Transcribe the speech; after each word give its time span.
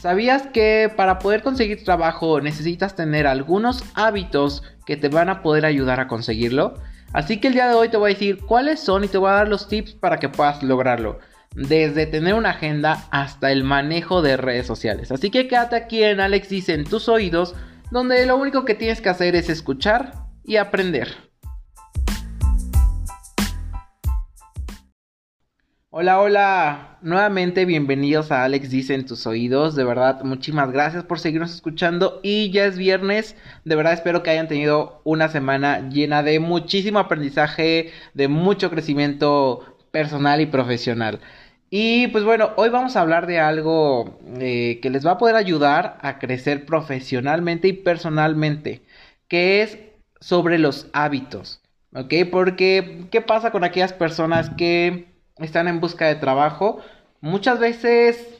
¿Sabías 0.00 0.46
que 0.46 0.92
para 0.94 1.18
poder 1.18 1.42
conseguir 1.42 1.82
trabajo 1.82 2.40
necesitas 2.40 2.94
tener 2.94 3.26
algunos 3.26 3.82
hábitos 3.94 4.62
que 4.86 4.96
te 4.96 5.08
van 5.08 5.28
a 5.28 5.42
poder 5.42 5.66
ayudar 5.66 5.98
a 5.98 6.06
conseguirlo? 6.06 6.74
Así 7.12 7.40
que 7.40 7.48
el 7.48 7.54
día 7.54 7.68
de 7.68 7.74
hoy 7.74 7.88
te 7.88 7.96
voy 7.96 8.12
a 8.12 8.14
decir 8.14 8.38
cuáles 8.38 8.78
son 8.78 9.02
y 9.02 9.08
te 9.08 9.18
voy 9.18 9.30
a 9.30 9.34
dar 9.34 9.48
los 9.48 9.66
tips 9.66 9.94
para 9.94 10.18
que 10.18 10.28
puedas 10.28 10.62
lograrlo. 10.62 11.18
Desde 11.54 12.06
tener 12.06 12.34
una 12.34 12.50
agenda 12.50 13.06
hasta 13.10 13.50
el 13.50 13.64
manejo 13.64 14.22
de 14.22 14.36
redes 14.36 14.66
sociales. 14.68 15.10
Así 15.10 15.30
que 15.30 15.48
quédate 15.48 15.74
aquí 15.74 16.04
en 16.04 16.20
Alex 16.20 16.48
dice 16.48 16.74
en 16.74 16.84
tus 16.84 17.08
oídos, 17.08 17.56
donde 17.90 18.24
lo 18.24 18.36
único 18.36 18.64
que 18.64 18.74
tienes 18.74 19.00
que 19.00 19.08
hacer 19.08 19.34
es 19.34 19.48
escuchar 19.48 20.12
y 20.44 20.56
aprender. 20.56 21.27
Hola, 25.90 26.20
hola, 26.20 26.98
nuevamente 27.00 27.64
bienvenidos 27.64 28.30
a 28.30 28.44
Alex 28.44 28.68
Dice 28.68 28.94
en 28.94 29.06
tus 29.06 29.26
oídos, 29.26 29.74
de 29.74 29.84
verdad 29.84 30.22
muchísimas 30.22 30.70
gracias 30.70 31.02
por 31.04 31.18
seguirnos 31.18 31.54
escuchando 31.54 32.20
y 32.22 32.50
ya 32.50 32.66
es 32.66 32.76
viernes, 32.76 33.36
de 33.64 33.74
verdad 33.74 33.94
espero 33.94 34.22
que 34.22 34.28
hayan 34.28 34.48
tenido 34.48 35.00
una 35.04 35.28
semana 35.28 35.88
llena 35.88 36.22
de 36.22 36.40
muchísimo 36.40 36.98
aprendizaje, 36.98 37.90
de 38.12 38.28
mucho 38.28 38.70
crecimiento 38.70 39.78
personal 39.90 40.42
y 40.42 40.46
profesional. 40.46 41.20
Y 41.70 42.08
pues 42.08 42.22
bueno, 42.22 42.50
hoy 42.56 42.68
vamos 42.68 42.94
a 42.94 43.00
hablar 43.00 43.26
de 43.26 43.40
algo 43.40 44.20
eh, 44.40 44.80
que 44.82 44.90
les 44.90 45.06
va 45.06 45.12
a 45.12 45.18
poder 45.18 45.36
ayudar 45.36 45.96
a 46.02 46.18
crecer 46.18 46.66
profesionalmente 46.66 47.66
y 47.68 47.72
personalmente, 47.72 48.82
que 49.26 49.62
es 49.62 49.78
sobre 50.20 50.58
los 50.58 50.88
hábitos, 50.92 51.62
¿ok? 51.94 52.12
Porque, 52.30 53.06
¿qué 53.10 53.22
pasa 53.22 53.50
con 53.52 53.64
aquellas 53.64 53.94
personas 53.94 54.50
que 54.50 55.17
están 55.40 55.68
en 55.68 55.80
busca 55.80 56.06
de 56.06 56.16
trabajo, 56.16 56.80
muchas 57.20 57.58
veces 57.58 58.38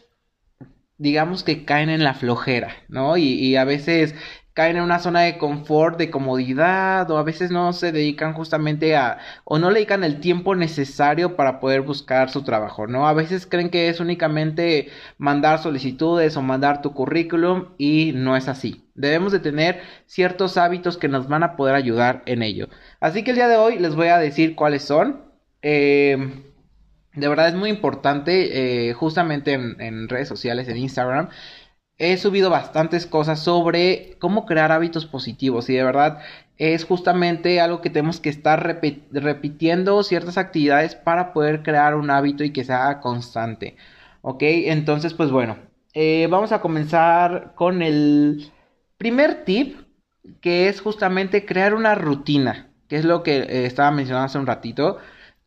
digamos 0.98 1.44
que 1.44 1.64
caen 1.64 1.88
en 1.90 2.04
la 2.04 2.14
flojera, 2.14 2.74
¿no? 2.88 3.16
Y, 3.16 3.56
a 3.56 3.64
veces 3.64 4.14
caen 4.52 4.76
en 4.76 4.82
una 4.82 4.98
zona 4.98 5.20
de 5.20 5.38
confort, 5.38 5.96
de 5.96 6.10
comodidad, 6.10 7.08
o 7.12 7.18
a 7.18 7.22
veces 7.22 7.52
no 7.52 7.72
se 7.72 7.92
dedican 7.92 8.34
justamente 8.34 8.96
a, 8.96 9.18
o 9.44 9.60
no 9.60 9.70
le 9.70 9.76
dedican 9.76 10.02
el 10.02 10.18
tiempo 10.18 10.56
necesario 10.56 11.36
para 11.36 11.60
poder 11.60 11.82
buscar 11.82 12.30
su 12.30 12.42
trabajo, 12.42 12.88
¿no? 12.88 13.06
A 13.06 13.12
veces 13.12 13.46
creen 13.46 13.70
que 13.70 13.88
es 13.88 14.00
únicamente 14.00 14.90
mandar 15.16 15.60
solicitudes 15.60 16.36
o 16.36 16.42
mandar 16.42 16.82
tu 16.82 16.92
currículum 16.92 17.68
y 17.78 18.12
no 18.16 18.36
es 18.36 18.48
así. 18.48 18.84
Debemos 18.96 19.30
de 19.30 19.38
tener 19.38 19.80
ciertos 20.06 20.56
hábitos 20.56 20.96
que 20.96 21.06
nos 21.06 21.28
van 21.28 21.44
a 21.44 21.54
poder 21.54 21.76
ayudar 21.76 22.22
en 22.26 22.42
ello. 22.42 22.68
Así 22.98 23.22
que 23.22 23.30
el 23.30 23.36
día 23.36 23.48
de 23.48 23.56
hoy 23.56 23.78
les 23.78 23.94
voy 23.94 24.08
a 24.08 24.18
decir 24.18 24.56
cuáles 24.56 24.82
son. 24.82 25.22
Eh, 25.62 26.42
de 27.18 27.28
verdad 27.28 27.48
es 27.48 27.54
muy 27.54 27.70
importante, 27.70 28.88
eh, 28.88 28.92
justamente 28.94 29.52
en, 29.52 30.08
redes 30.08 30.28
sociales, 30.28 30.68
en 30.68 30.76
Instagram, 30.78 31.28
he 31.98 32.16
subido 32.16 32.50
bastantes 32.50 33.06
cosas 33.06 33.40
sobre 33.40 34.16
cómo 34.20 34.46
crear 34.46 34.72
hábitos 34.72 35.06
positivos 35.06 35.68
y 35.68 35.74
de 35.74 35.84
verdad 35.84 36.20
es 36.56 36.84
justamente 36.84 37.60
algo 37.60 37.80
que 37.80 37.90
tenemos 37.90 38.20
que 38.20 38.28
estar 38.30 38.80
repitiendo 39.12 40.02
ciertas 40.02 40.38
actividades 40.38 40.94
para 40.94 41.32
poder 41.32 41.62
crear 41.62 41.94
un 41.96 42.10
hábito 42.10 42.44
y 42.44 42.52
que 42.52 42.64
sea 42.64 43.00
constante. 43.00 43.76
Ok, 44.22 44.42
entonces 44.42 45.14
pues 45.14 45.30
bueno, 45.30 45.56
eh, 45.94 46.28
vamos 46.30 46.52
a 46.52 46.60
comenzar 46.60 47.54
con 47.54 47.82
el 47.82 48.52
primer 48.98 49.44
tip 49.44 49.76
que 50.40 50.68
es 50.68 50.80
justamente 50.80 51.46
crear 51.46 51.74
una 51.74 51.94
rutina, 51.94 52.70
que 52.88 52.96
es 52.96 53.04
lo 53.04 53.22
que 53.22 53.38
eh, 53.38 53.66
estaba 53.66 53.90
mencionando 53.90 54.26
hace 54.26 54.38
un 54.38 54.46
ratito 54.46 54.98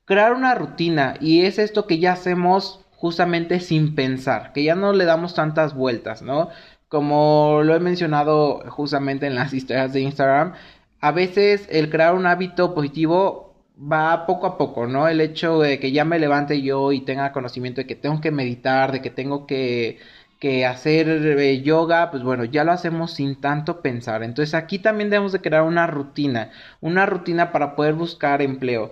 crear 0.05 0.33
una 0.33 0.55
rutina 0.55 1.15
y 1.19 1.41
es 1.45 1.59
esto 1.59 1.87
que 1.87 1.99
ya 1.99 2.13
hacemos 2.13 2.85
justamente 2.91 3.59
sin 3.59 3.95
pensar, 3.95 4.53
que 4.53 4.63
ya 4.63 4.75
no 4.75 4.93
le 4.93 5.05
damos 5.05 5.33
tantas 5.33 5.73
vueltas, 5.73 6.21
¿no? 6.21 6.49
Como 6.87 7.61
lo 7.63 7.75
he 7.75 7.79
mencionado 7.79 8.63
justamente 8.69 9.25
en 9.27 9.35
las 9.35 9.53
historias 9.53 9.93
de 9.93 10.01
Instagram, 10.01 10.53
a 10.99 11.11
veces 11.11 11.67
el 11.71 11.89
crear 11.89 12.13
un 12.13 12.27
hábito 12.27 12.75
positivo 12.75 13.55
va 13.81 14.25
poco 14.25 14.45
a 14.47 14.57
poco, 14.57 14.87
¿no? 14.87 15.07
El 15.07 15.21
hecho 15.21 15.59
de 15.59 15.79
que 15.79 15.91
ya 15.91 16.05
me 16.05 16.19
levante 16.19 16.61
yo 16.61 16.91
y 16.91 17.01
tenga 17.01 17.31
conocimiento 17.31 17.81
de 17.81 17.87
que 17.87 17.95
tengo 17.95 18.21
que 18.21 18.31
meditar, 18.31 18.91
de 18.91 19.01
que 19.01 19.09
tengo 19.09 19.47
que, 19.47 19.99
que 20.39 20.65
hacer 20.65 21.07
eh, 21.09 21.61
yoga, 21.61 22.11
pues 22.11 22.23
bueno, 22.23 22.45
ya 22.45 22.63
lo 22.63 22.71
hacemos 22.71 23.13
sin 23.13 23.39
tanto 23.41 23.81
pensar. 23.81 24.23
Entonces 24.23 24.53
aquí 24.55 24.79
también 24.79 25.09
debemos 25.09 25.31
de 25.31 25.41
crear 25.41 25.63
una 25.63 25.87
rutina, 25.87 26.51
una 26.81 27.05
rutina 27.05 27.51
para 27.51 27.75
poder 27.75 27.93
buscar 27.95 28.41
empleo. 28.41 28.91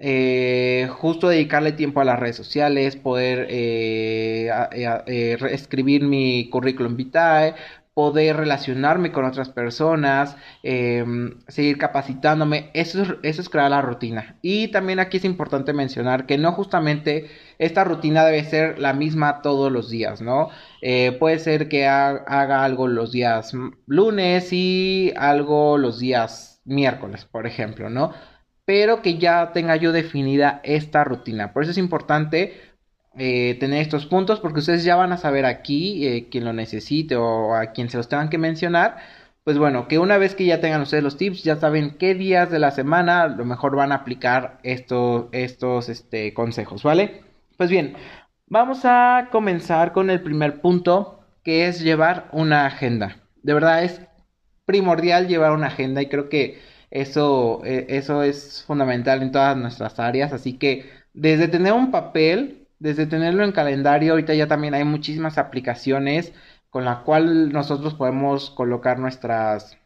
Eh, 0.00 0.88
justo 0.92 1.28
dedicarle 1.28 1.72
tiempo 1.72 2.00
a 2.00 2.04
las 2.04 2.20
redes 2.20 2.36
sociales, 2.36 2.94
poder 2.96 3.46
eh, 3.50 4.48
eh, 4.72 5.36
escribir 5.50 6.04
mi 6.04 6.48
currículum 6.50 6.94
vitae, 6.96 7.54
poder 7.94 8.36
relacionarme 8.36 9.10
con 9.10 9.24
otras 9.24 9.48
personas, 9.48 10.36
em, 10.62 11.34
seguir 11.48 11.78
capacitándome, 11.78 12.70
eso 12.74 13.02
es, 13.02 13.08
eso 13.24 13.42
es 13.42 13.48
crear 13.48 13.70
la 13.70 13.82
rutina. 13.82 14.36
Y 14.40 14.68
también 14.68 15.00
aquí 15.00 15.16
es 15.16 15.24
importante 15.24 15.72
mencionar 15.72 16.26
que 16.26 16.38
no 16.38 16.52
justamente 16.52 17.28
esta 17.58 17.82
rutina 17.82 18.24
debe 18.24 18.44
ser 18.44 18.78
la 18.78 18.92
misma 18.92 19.42
todos 19.42 19.72
los 19.72 19.90
días, 19.90 20.22
¿no? 20.22 20.50
puede 21.18 21.40
ser 21.40 21.68
que 21.68 21.86
haga 21.86 22.64
algo 22.64 22.86
los 22.86 23.10
días 23.10 23.52
lunes 23.86 24.52
y 24.52 25.12
algo 25.16 25.76
los 25.76 25.98
días 25.98 26.60
miércoles, 26.64 27.24
por 27.24 27.46
ejemplo, 27.48 27.90
¿no? 27.90 28.12
Pero 28.68 29.00
que 29.00 29.16
ya 29.16 29.52
tenga 29.52 29.76
yo 29.76 29.92
definida 29.92 30.60
esta 30.62 31.02
rutina. 31.02 31.54
Por 31.54 31.62
eso 31.62 31.72
es 31.72 31.78
importante 31.78 32.60
eh, 33.16 33.56
tener 33.58 33.80
estos 33.80 34.04
puntos 34.04 34.40
porque 34.40 34.58
ustedes 34.60 34.84
ya 34.84 34.94
van 34.94 35.10
a 35.10 35.16
saber 35.16 35.46
aquí 35.46 36.06
eh, 36.06 36.28
quien 36.30 36.44
lo 36.44 36.52
necesite 36.52 37.16
o 37.16 37.54
a 37.54 37.72
quien 37.72 37.88
se 37.88 37.96
los 37.96 38.10
tengan 38.10 38.28
que 38.28 38.36
mencionar. 38.36 38.98
Pues 39.42 39.56
bueno, 39.56 39.88
que 39.88 39.98
una 39.98 40.18
vez 40.18 40.34
que 40.34 40.44
ya 40.44 40.60
tengan 40.60 40.82
ustedes 40.82 41.02
los 41.02 41.16
tips, 41.16 41.44
ya 41.44 41.56
saben 41.56 41.96
qué 41.98 42.14
días 42.14 42.50
de 42.50 42.58
la 42.58 42.70
semana 42.70 43.26
lo 43.28 43.46
mejor 43.46 43.74
van 43.74 43.90
a 43.90 43.94
aplicar 43.94 44.58
estos, 44.62 45.28
estos 45.32 45.88
este, 45.88 46.34
consejos, 46.34 46.82
¿vale? 46.82 47.22
Pues 47.56 47.70
bien, 47.70 47.96
vamos 48.48 48.84
a 48.84 49.28
comenzar 49.32 49.92
con 49.92 50.10
el 50.10 50.20
primer 50.20 50.60
punto, 50.60 51.20
que 51.42 51.68
es 51.68 51.80
llevar 51.80 52.28
una 52.32 52.66
agenda. 52.66 53.16
De 53.42 53.54
verdad 53.54 53.82
es 53.82 54.02
primordial 54.66 55.26
llevar 55.26 55.52
una 55.52 55.68
agenda 55.68 56.02
y 56.02 56.10
creo 56.10 56.28
que 56.28 56.60
eso, 56.90 57.62
e, 57.64 57.86
eso 57.90 58.22
es 58.22 58.64
fundamental 58.66 59.22
en 59.22 59.32
todas 59.32 59.56
nuestras 59.56 59.98
áreas. 59.98 60.32
Así 60.32 60.54
que 60.58 60.90
desde 61.12 61.48
tener 61.48 61.72
un 61.72 61.90
papel, 61.90 62.68
desde 62.78 63.06
tenerlo 63.06 63.44
en 63.44 63.52
calendario, 63.52 64.12
ahorita 64.12 64.34
ya 64.34 64.46
también 64.48 64.74
hay 64.74 64.84
muchísimas 64.84 65.38
aplicaciones 65.38 66.32
con 66.70 66.84
la 66.84 67.02
cual 67.02 67.52
nosotros 67.52 67.94
podemos 67.94 68.50
colocar 68.50 68.98
nuestras, 68.98 69.78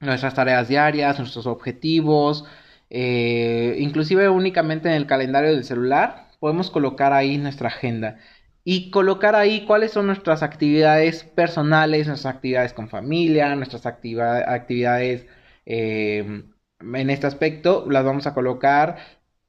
nuestras 0.00 0.34
tareas 0.34 0.68
diarias, 0.68 1.18
nuestros 1.18 1.46
objetivos, 1.46 2.44
eh, 2.90 3.76
inclusive 3.78 4.28
únicamente 4.28 4.88
en 4.88 4.94
el 4.94 5.06
calendario 5.06 5.50
del 5.50 5.64
celular, 5.64 6.28
podemos 6.40 6.70
colocar 6.70 7.12
ahí 7.12 7.36
nuestra 7.38 7.68
agenda 7.68 8.18
y 8.64 8.90
colocar 8.90 9.34
ahí 9.34 9.64
cuáles 9.66 9.92
son 9.92 10.06
nuestras 10.06 10.42
actividades 10.42 11.24
personales, 11.24 12.06
nuestras 12.06 12.34
actividades 12.36 12.72
con 12.72 12.88
familia, 12.88 13.54
nuestras 13.56 13.86
actividades 13.86 15.26
eh, 15.70 16.44
en 16.80 17.10
este 17.10 17.26
aspecto 17.26 17.84
las 17.90 18.02
vamos 18.02 18.26
a 18.26 18.32
colocar 18.32 18.96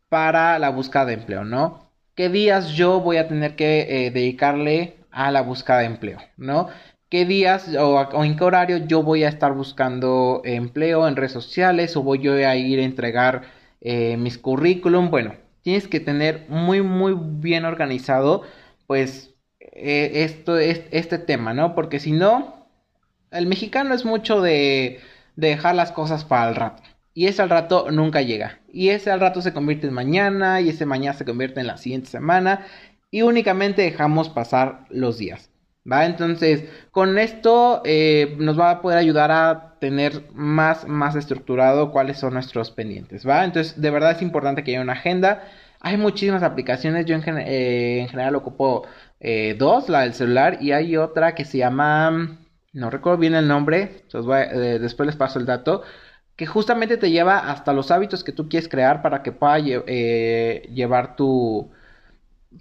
para 0.10 0.60
la 0.60 0.70
búsqueda 0.70 1.06
de 1.06 1.14
empleo, 1.14 1.46
¿no? 1.46 1.90
¿Qué 2.14 2.28
días 2.28 2.74
yo 2.74 3.00
voy 3.00 3.16
a 3.18 3.30
tener 3.30 3.56
que 3.56 4.08
eh, 4.08 4.12
dedicarle 4.12 4.98
a 5.12 5.32
la 5.32 5.42
búsqueda 5.42 5.80
de 5.80 5.86
empleo, 5.86 6.20
¿no? 6.36 6.68
¿Qué 7.10 7.26
días 7.26 7.74
o, 7.80 8.24
en 8.24 8.36
qué 8.36 8.44
horario 8.44 8.78
yo 8.86 9.02
voy 9.02 9.24
a 9.24 9.30
estar 9.30 9.54
buscando 9.54 10.42
empleo 10.44 11.08
en 11.08 11.16
redes 11.16 11.32
sociales 11.32 11.96
o 11.96 12.04
voy 12.04 12.20
yo 12.20 12.34
a 12.34 12.56
ir 12.58 12.80
a 12.80 12.84
entregar 12.84 13.44
eh, 13.80 14.18
mis 14.18 14.38
currículum? 14.38 15.10
Bueno, 15.10 15.36
tienes 15.62 15.88
que 15.88 16.02
tener 16.02 16.48
muy, 16.50 16.82
muy 16.82 17.16
bien 17.18 17.64
organizado, 17.64 18.44
pues, 18.88 19.34
esto, 19.60 20.58
este 20.58 21.18
tema, 21.18 21.54
¿no? 21.54 21.76
Porque 21.76 22.00
si 22.02 22.12
no, 22.12 22.68
el 23.32 23.48
mexicano 23.48 23.96
es 23.96 24.04
mucho 24.04 24.42
de 24.42 25.00
dejar 25.40 25.76
las 25.76 25.92
cosas 25.92 26.26
para 26.26 26.50
el 26.50 26.56
rato. 26.56 26.84
Y 27.14 27.28
ese 27.28 27.42
al 27.42 27.50
rato 27.50 27.92
nunca 27.92 28.22
llega. 28.22 28.60
Y 28.72 28.90
ese 28.90 29.12
al 29.12 29.20
rato 29.20 29.42
se 29.42 29.54
convierte 29.54 29.88
en 29.88 29.94
mañana 29.94 30.62
y 30.62 30.70
ese 30.70 30.86
mañana 30.86 31.18
se 31.18 31.26
convierte 31.26 31.60
en 31.60 31.68
la 31.68 31.78
siguiente 31.78 32.10
semana 32.10 32.66
y 33.12 33.24
únicamente 33.24 33.82
dejamos 33.82 34.30
pasar 34.30 34.86
los 34.90 35.18
días. 35.18 35.50
¿Va? 35.92 36.06
Entonces, 36.06 36.66
con 36.92 37.18
esto 37.18 37.82
eh, 37.84 38.36
nos 38.38 38.60
va 38.60 38.70
a 38.70 38.82
poder 38.82 39.00
ayudar 39.00 39.32
a 39.32 39.76
tener 39.80 40.28
más, 40.34 40.88
más 40.88 41.16
estructurado 41.16 41.92
cuáles 41.92 42.18
son 42.20 42.34
nuestros 42.34 42.70
pendientes. 42.72 43.28
¿Va? 43.28 43.44
Entonces, 43.44 43.82
de 43.82 43.90
verdad 43.90 44.12
es 44.12 44.22
importante 44.22 44.64
que 44.64 44.72
haya 44.72 44.82
una 44.82 44.94
agenda. 44.94 45.44
Hay 45.80 45.98
muchísimas 45.98 46.44
aplicaciones. 46.44 47.06
Yo 47.06 47.16
en, 47.16 47.24
eh, 47.40 48.08
general 48.10 48.36
ocupo 48.36 48.86
eh, 49.20 49.56
dos, 49.58 49.90
la 49.90 50.02
del 50.02 50.14
celular, 50.14 50.60
y 50.62 50.74
hay 50.74 50.96
otra 50.98 51.34
que 51.36 51.46
se 51.46 51.58
llama 51.58 52.39
no 52.74 52.90
recuerdo 52.90 53.20
bien 53.20 53.36
el 53.36 53.48
nombre, 53.48 54.04
eh, 54.14 54.80
después 54.80 55.08
les 55.08 55.16
paso 55.16 55.40
el 55.40 55.46
dato, 55.46 55.84
que 56.36 56.46
justamente 56.46 56.98
te 56.98 57.12
lleva 57.12 57.52
hasta 57.52 57.74
los 57.74 57.92
hábitos 57.92 58.24
que 58.24 58.32
tú 58.32 58.48
quieres 58.48 58.70
crear 58.70 59.02
para 59.02 59.24
que 59.24 59.32
pueda 59.32 59.58
eh, 59.60 60.70
llevar 60.74 61.16
tu, 61.16 61.70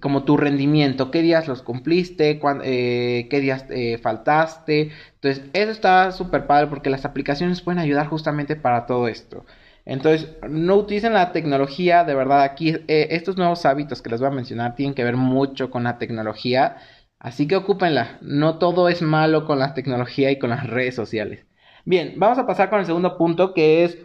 como 0.00 0.25
tu 0.25 0.37
rendimiento, 0.37 1.10
qué 1.10 1.22
días 1.22 1.46
los 1.49 1.62
cumpliste, 1.62 2.40
eh, 2.64 3.28
qué 3.31 3.40
días 3.40 3.66
faltaste. 4.02 4.90
Entonces, 5.14 5.44
eso 5.52 5.70
está 5.70 6.12
súper 6.12 6.46
padre 6.46 6.66
porque 6.69 6.90
las 6.90 7.05
aplicaciones 7.05 7.62
pueden 7.62 7.78
ayudar 7.78 8.08
justamente 8.08 8.56
para 8.56 8.87
todo 8.87 9.08
esto. 9.08 9.44
Entonces, 9.84 10.28
no 10.49 10.76
utilicen 10.76 11.14
la 11.14 11.32
tecnología, 11.32 12.05
de 12.05 12.14
verdad, 12.14 12.43
aquí 12.43 12.76
estos 12.88 13.37
nuevos 13.38 13.64
hábitos 13.64 14.02
que 14.02 14.10
les 14.10 14.20
voy 14.20 14.28
a 14.28 14.32
mencionar 14.32 14.75
tienen 14.75 14.94
que 14.94 15.05
ver 15.05 15.16
mucho 15.16 15.70
con 15.70 15.84
la 15.84 15.99
tecnología, 15.99 16.76
así 17.19 17.47
que 17.49 17.56
ocúpenla. 17.56 18.19
No 18.23 18.59
todo 18.59 18.88
es 18.88 19.03
malo 19.03 19.44
con 19.47 19.59
la 19.59 19.75
tecnología 19.75 20.31
y 20.31 20.38
con 20.38 20.50
las 20.50 20.67
redes 20.67 20.94
sociales. 20.94 21.47
Bien, 21.85 22.15
vamos 22.17 22.38
a 22.38 22.47
pasar 22.47 22.70
con 22.70 22.81
el 22.81 22.87
segundo 22.87 23.17
punto 23.17 23.55
que 23.55 23.85
es 23.85 23.99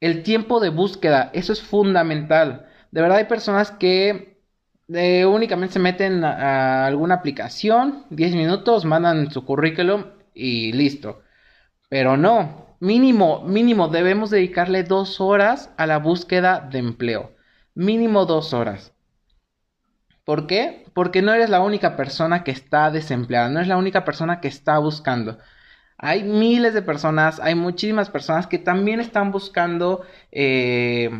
el 0.00 0.22
tiempo 0.22 0.60
de 0.60 0.70
búsqueda. 0.70 1.30
Eso 1.32 1.52
es 1.52 1.62
fundamental. 1.62 2.66
De 2.90 3.02
verdad 3.02 3.18
hay 3.18 3.24
personas 3.26 3.70
que 3.70 4.30
únicamente 5.26 5.74
se 5.74 5.78
meten 5.78 6.24
a, 6.24 6.86
alguna 6.86 7.16
aplicación, 7.16 8.04
10 8.10 8.34
minutos, 8.34 8.84
mandan 8.84 9.30
su 9.30 9.44
currículum 9.44 10.04
y 10.34 10.72
listo. 10.72 11.22
Pero 11.88 12.16
no, 12.16 12.76
mínimo, 12.80 13.42
mínimo 13.44 13.88
debemos 13.88 14.30
dedicarle 14.30 14.82
dos 14.84 15.20
horas 15.20 15.70
a 15.76 15.86
la 15.86 15.98
búsqueda 15.98 16.60
de 16.60 16.78
empleo. 16.78 17.32
Mínimo 17.74 18.26
dos 18.26 18.52
horas. 18.52 18.92
¿Por 20.30 20.46
qué? 20.46 20.84
Porque 20.94 21.22
no 21.22 21.34
eres 21.34 21.50
la 21.50 21.58
única 21.60 21.96
persona 21.96 22.44
que 22.44 22.52
está 22.52 22.92
desempleada, 22.92 23.48
no 23.48 23.58
eres 23.58 23.66
la 23.66 23.76
única 23.76 24.04
persona 24.04 24.40
que 24.40 24.46
está 24.46 24.78
buscando. 24.78 25.38
Hay 25.98 26.22
miles 26.22 26.72
de 26.72 26.82
personas, 26.82 27.40
hay 27.40 27.56
muchísimas 27.56 28.10
personas 28.10 28.46
que 28.46 28.58
también 28.58 29.00
están 29.00 29.32
buscando 29.32 30.02
eh, 30.30 31.10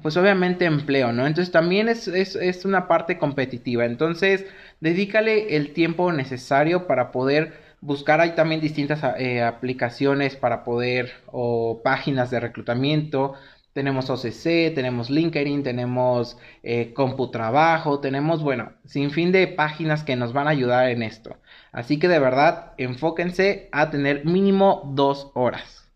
pues 0.00 0.16
obviamente 0.16 0.64
empleo, 0.64 1.12
¿no? 1.12 1.26
Entonces 1.26 1.52
también 1.52 1.90
es, 1.90 2.08
es, 2.08 2.64
una 2.64 2.88
parte 2.88 3.18
competitiva. 3.18 3.84
Entonces, 3.84 4.46
dedícale 4.80 5.56
el 5.56 5.74
tiempo 5.74 6.10
necesario 6.10 6.86
para 6.86 7.12
poder 7.12 7.52
buscar. 7.82 8.22
Hay 8.22 8.34
también 8.34 8.62
distintas 8.62 9.02
eh, 9.18 9.42
aplicaciones 9.42 10.34
para 10.34 10.64
poder, 10.64 11.12
o 11.26 11.82
páginas 11.84 12.30
de 12.30 12.40
reclutamiento. 12.40 13.34
Tenemos 13.74 14.08
OCC, 14.08 14.72
tenemos 14.72 15.10
LinkedIn, 15.10 15.64
tenemos 15.64 16.38
eh, 16.62 16.92
CompuTrabajo, 16.94 17.98
tenemos, 17.98 18.40
bueno, 18.40 18.70
sin 18.84 19.10
fin 19.10 19.32
de 19.32 19.48
páginas 19.48 20.04
que 20.04 20.14
nos 20.14 20.32
van 20.32 20.46
a 20.46 20.50
ayudar 20.50 20.90
en 20.90 21.02
esto. 21.02 21.36
Así 21.72 21.98
que 21.98 22.06
de 22.06 22.20
verdad, 22.20 22.74
enfóquense 22.78 23.68
a 23.72 23.90
tener 23.90 24.24
mínimo 24.24 24.92
dos 24.94 25.32
horas. 25.34 25.90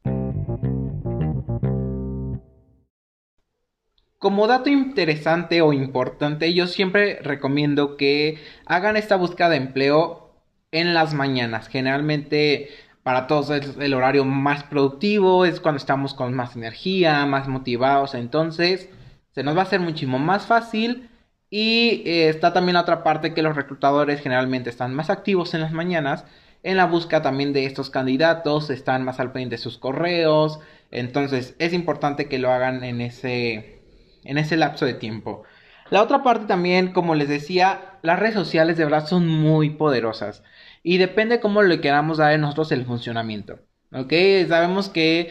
Como 4.18 4.48
dato 4.48 4.70
interesante 4.70 5.62
o 5.62 5.72
importante, 5.72 6.52
yo 6.52 6.66
siempre 6.66 7.20
recomiendo 7.22 7.96
que 7.96 8.38
hagan 8.66 8.96
esta 8.96 9.14
búsqueda 9.14 9.50
de 9.50 9.56
empleo 9.58 10.34
en 10.72 10.94
las 10.94 11.14
mañanas. 11.14 11.68
Generalmente 11.68 12.70
para 13.08 13.26
todos 13.26 13.48
es 13.48 13.78
el 13.78 13.94
horario 13.94 14.26
más 14.26 14.64
productivo, 14.64 15.46
es 15.46 15.60
cuando 15.60 15.78
estamos 15.78 16.12
con 16.12 16.34
más 16.34 16.56
energía, 16.56 17.24
más 17.24 17.48
motivados. 17.48 18.12
Entonces 18.12 18.90
se 19.30 19.42
nos 19.42 19.56
va 19.56 19.60
a 19.60 19.62
hacer 19.62 19.80
muchísimo 19.80 20.18
más 20.18 20.44
fácil. 20.44 21.08
Y 21.48 22.02
eh, 22.04 22.28
está 22.28 22.52
también 22.52 22.74
la 22.74 22.82
otra 22.82 23.02
parte 23.02 23.32
que 23.32 23.40
los 23.40 23.56
reclutadores 23.56 24.20
generalmente 24.20 24.68
están 24.68 24.94
más 24.94 25.08
activos 25.08 25.54
en 25.54 25.62
las 25.62 25.72
mañanas. 25.72 26.26
En 26.62 26.76
la 26.76 26.84
búsqueda 26.84 27.22
también 27.22 27.54
de 27.54 27.64
estos 27.64 27.88
candidatos, 27.88 28.68
están 28.68 29.04
más 29.04 29.20
al 29.20 29.32
pendiente 29.32 29.56
de 29.56 29.62
sus 29.62 29.78
correos. 29.78 30.60
Entonces 30.90 31.54
es 31.58 31.72
importante 31.72 32.28
que 32.28 32.38
lo 32.38 32.52
hagan 32.52 32.84
en 32.84 33.00
ese 33.00 33.80
en 34.24 34.36
ese 34.36 34.58
lapso 34.58 34.84
de 34.84 34.92
tiempo. 34.92 35.44
La 35.88 36.02
otra 36.02 36.22
parte 36.22 36.44
también, 36.44 36.92
como 36.92 37.14
les 37.14 37.30
decía, 37.30 37.87
las 38.02 38.18
redes 38.18 38.34
sociales 38.34 38.76
de 38.76 38.84
verdad 38.84 39.06
son 39.06 39.26
muy 39.28 39.70
poderosas 39.70 40.42
y 40.82 40.98
depende 40.98 41.40
cómo 41.40 41.62
le 41.62 41.80
queramos 41.80 42.18
dar 42.18 42.32
a 42.32 42.38
nosotros 42.38 42.72
el 42.72 42.84
funcionamiento. 42.84 43.60
¿Ok? 43.92 44.12
Sabemos 44.48 44.88
que 44.88 45.30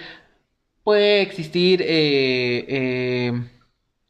puede 0.84 1.22
existir 1.22 1.82
eh, 1.82 2.66
eh, 2.68 3.34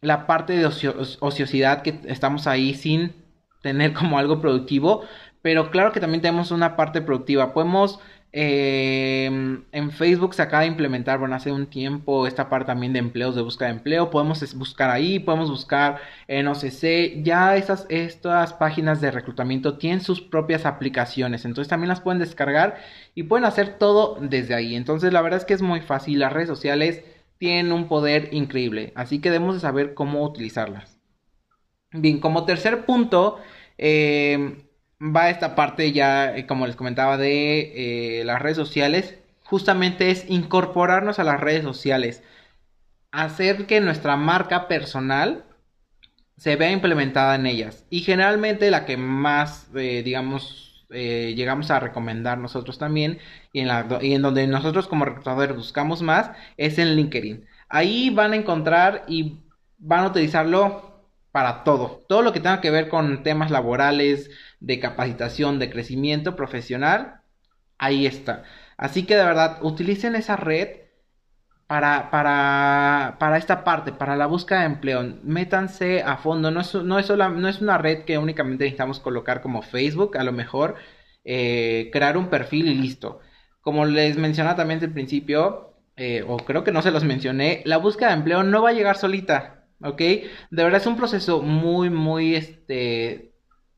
la 0.01 0.27
parte 0.27 0.53
de 0.53 0.65
ociosidad 0.65 1.81
que 1.81 1.99
estamos 2.05 2.47
ahí 2.47 2.73
sin 2.73 3.13
tener 3.61 3.93
como 3.93 4.19
algo 4.19 4.41
productivo, 4.41 5.03
pero 5.41 5.71
claro 5.71 5.91
que 5.91 5.99
también 5.99 6.21
tenemos 6.21 6.51
una 6.51 6.75
parte 6.75 7.01
productiva. 7.01 7.53
Podemos 7.53 7.99
Em, 8.33 9.63
en 9.71 9.91
Facebook 9.91 10.33
se 10.35 10.41
acaba 10.41 10.61
de 10.61 10.67
implementar, 10.67 11.17
bueno, 11.17 11.35
hace 11.35 11.51
un 11.51 11.67
tiempo 11.67 12.27
esta 12.27 12.49
parte 12.49 12.67
también 12.67 12.93
de 12.93 12.99
empleos, 12.99 13.35
de 13.35 13.41
búsqueda 13.41 13.69
de 13.69 13.75
empleo. 13.75 14.09
Podemos 14.09 14.55
buscar 14.55 14.89
ahí, 14.89 15.19
podemos 15.19 15.49
buscar 15.49 15.99
en 16.27 16.47
OCC. 16.47 17.23
Ya 17.23 17.55
esas, 17.55 17.85
estas 17.89 18.53
páginas 18.53 19.01
de 19.01 19.11
reclutamiento 19.11 19.77
tienen 19.77 20.01
sus 20.01 20.21
propias 20.21 20.65
aplicaciones, 20.65 21.45
entonces 21.45 21.69
también 21.69 21.89
las 21.89 22.01
pueden 22.01 22.19
descargar 22.19 22.77
y 23.15 23.23
pueden 23.23 23.45
hacer 23.45 23.77
todo 23.79 24.17
desde 24.21 24.53
ahí. 24.55 24.75
Entonces 24.75 25.13
la 25.13 25.21
verdad 25.21 25.39
es 25.39 25.45
que 25.45 25.53
es 25.53 25.61
muy 25.61 25.81
fácil, 25.81 26.19
las 26.19 26.33
redes 26.33 26.49
sociales 26.49 27.03
tienen 27.37 27.71
un 27.71 27.87
poder 27.87 28.29
increíble, 28.33 28.91
así 28.95 29.19
que 29.19 29.31
debemos 29.31 29.55
de 29.55 29.61
saber 29.61 29.93
cómo 29.93 30.23
utilizarlas. 30.23 30.99
Bien, 31.91 32.19
como 32.19 32.45
tercer 32.45 32.85
punto, 32.85 33.39
eh, 33.77 34.66
va 35.01 35.29
esta 35.29 35.55
parte 35.55 35.91
ya, 35.91 36.35
eh, 36.35 36.45
como 36.47 36.67
les 36.67 36.75
comentaba, 36.75 37.17
de 37.17 38.19
eh, 38.21 38.23
las 38.25 38.41
redes 38.41 38.57
sociales. 38.57 39.19
Justamente 39.43 40.11
es 40.11 40.29
incorporarnos 40.29 41.19
a 41.19 41.23
las 41.23 41.39
redes 41.39 41.63
sociales. 41.63 42.23
Hacer 43.11 43.65
que 43.67 43.81
nuestra 43.81 44.15
marca 44.17 44.67
personal 44.67 45.45
se 46.37 46.55
vea 46.55 46.71
implementada 46.71 47.35
en 47.35 47.47
ellas. 47.47 47.85
Y 47.89 48.01
generalmente 48.01 48.69
la 48.71 48.85
que 48.85 48.97
más, 48.97 49.69
eh, 49.75 50.03
digamos, 50.03 50.63
llegamos 50.89 51.69
a 51.69 51.81
recomendar 51.81 52.37
nosotros 52.37 52.77
también, 52.77 53.19
y 53.51 53.59
en, 53.59 53.67
la, 53.67 53.99
y 54.01 54.13
en 54.13 54.21
donde 54.21 54.47
nosotros 54.47 54.87
como 54.87 55.03
reclutadores 55.03 55.55
buscamos 55.55 56.01
más, 56.01 56.31
es 56.55 56.77
en 56.79 56.95
LinkedIn. 56.95 57.45
Ahí 57.67 58.09
van 58.09 58.31
a 58.33 58.37
encontrar 58.37 59.03
y 59.07 59.39
van 59.77 60.05
a 60.05 60.07
utilizarlo 60.07 60.96
para 61.37 61.63
todo. 61.63 62.03
Todo 62.09 62.23
lo 62.23 62.33
que 62.33 62.39
tenga 62.39 62.61
que 62.61 62.71
ver 62.71 62.89
con 62.89 63.21
temas 63.21 63.51
laborales, 63.51 64.31
de 64.59 64.79
capacitación, 64.79 65.59
de 65.59 65.69
crecimiento 65.69 66.35
profesional, 66.35 67.21
ahí 67.77 68.07
está. 68.07 68.43
Así 68.75 69.05
que 69.05 69.15
de 69.15 69.23
verdad, 69.23 69.59
utilicen 69.61 70.15
esa 70.15 70.35
red 70.35 70.69
para, 71.67 72.09
para, 72.09 73.17
para 73.19 73.37
esta 73.37 73.63
parte, 73.63 73.91
para 73.91 74.15
la 74.15 74.25
búsqueda 74.25 74.61
de 74.61 74.65
empleo. 74.65 75.03
Métanse 75.21 76.01
a 76.01 76.17
fondo. 76.17 76.49
No 76.49 76.61
es, 76.61 76.73
no 76.73 76.97
es, 76.97 77.07
no 77.11 77.47
es 77.47 77.61
una 77.61 77.77
red 77.77 78.03
que 78.05 78.17
únicamente 78.17 78.63
necesitamos 78.63 78.99
colocar 78.99 79.41
como 79.43 79.61
Facebook, 79.61 80.17
a 80.17 80.23
lo 80.23 80.31
mejor 80.31 80.73
eh, 81.23 81.91
crear 81.93 82.17
un 82.17 82.29
perfil 82.31 82.67
y 82.67 82.73
listo. 82.73 83.19
Como 83.61 83.85
les 83.85 84.17
mencionaba 84.17 84.55
también 84.55 84.83
al 84.83 84.91
principio, 84.91 85.75
eh, 85.97 86.23
o 86.27 86.37
creo 86.37 86.63
que 86.63 86.71
no 86.71 86.81
se 86.81 86.89
los 86.89 87.03
mencioné, 87.03 87.61
la 87.65 87.77
búsqueda 87.77 88.09
de 88.09 88.15
empleo 88.15 88.41
no 88.41 88.63
va 88.63 88.69
a 88.69 88.73
llegar 88.73 88.97
solita, 88.97 89.56
¿ok? 89.81 89.97
De 89.99 90.63
verdad 90.63 90.81
es 90.81 90.87
un 90.87 90.97
proceso 90.97 91.41
muy, 91.41 91.89
muy, 91.89 92.35
este, 92.35 93.33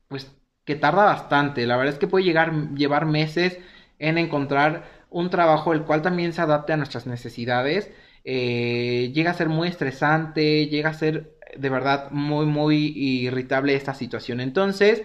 pues 0.08 0.30
que 0.64 0.76
tarda 0.76 1.04
bastante. 1.04 1.66
La 1.66 1.76
verdad 1.76 1.94
es 1.94 1.98
que 1.98 2.06
puede 2.08 2.24
llegar, 2.24 2.74
llevar 2.74 3.06
meses 3.06 3.58
en 3.98 4.18
encontrar 4.18 4.84
un 5.10 5.30
trabajo 5.30 5.72
el 5.72 5.82
cual 5.84 6.02
también 6.02 6.32
se 6.32 6.42
adapte 6.42 6.72
a 6.72 6.76
nuestras 6.76 7.06
necesidades. 7.06 7.90
Eh, 8.24 9.10
llega 9.14 9.30
a 9.32 9.34
ser 9.34 9.48
muy 9.48 9.68
estresante, 9.68 10.66
llega 10.68 10.90
a 10.90 10.94
ser 10.94 11.36
de 11.56 11.70
verdad 11.70 12.10
muy, 12.10 12.46
muy 12.46 12.76
irritable 12.96 13.74
esta 13.74 13.94
situación. 13.94 14.40
Entonces, 14.40 15.02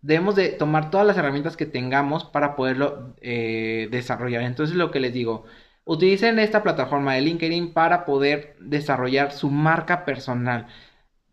debemos 0.00 0.34
de 0.34 0.48
tomar 0.50 0.90
todas 0.90 1.06
las 1.06 1.16
herramientas 1.16 1.56
que 1.56 1.66
tengamos 1.66 2.24
para 2.24 2.56
poderlo 2.56 3.14
eh, 3.20 3.88
desarrollar. 3.90 4.42
Entonces, 4.42 4.76
lo 4.76 4.90
que 4.90 5.00
les 5.00 5.12
digo, 5.12 5.44
utilicen 5.84 6.38
esta 6.38 6.62
plataforma 6.62 7.14
de 7.14 7.22
LinkedIn 7.22 7.72
para 7.72 8.04
poder 8.04 8.56
desarrollar 8.60 9.32
su 9.32 9.50
marca 9.50 10.04
personal. 10.04 10.66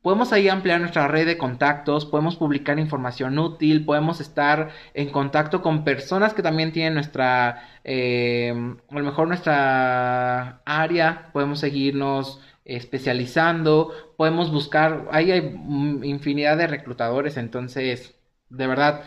Podemos 0.02 0.32
ahí 0.32 0.48
ampliar 0.48 0.80
nuestra 0.80 1.10
red 1.10 1.26
de 1.26 1.38
contactos, 1.38 2.06
podemos 2.06 2.38
publicar 2.38 2.80
información 2.80 3.38
útil, 3.38 3.84
podemos 3.84 4.22
estar 4.22 4.70
en 4.94 5.10
contacto 5.12 5.62
con 5.62 5.84
personas 5.84 6.34
que 6.34 6.42
también 6.42 6.72
tienen 6.72 6.94
nuestra, 6.94 7.68
eh, 7.84 8.54
a 8.90 8.96
lo 8.96 9.04
mejor 9.04 9.28
nuestra 9.28 10.62
área, 10.66 11.30
podemos 11.34 11.60
seguirnos 11.60 12.40
especializando, 12.64 13.92
podemos 14.16 14.52
buscar, 14.52 15.08
ahí 15.12 15.32
hay 15.32 15.40
infinidad 16.04 16.58
de 16.58 16.68
reclutadores, 16.68 17.36
entonces, 17.36 18.16
de 18.50 18.68
verdad, 18.68 19.04